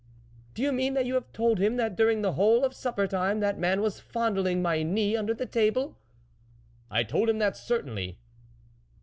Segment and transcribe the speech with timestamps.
[0.55, 3.39] "Do you mean that you have told him that during the whole of supper time
[3.41, 5.95] that man was fondling my knee under the table?""
[6.89, 8.17] I told him that, certainly."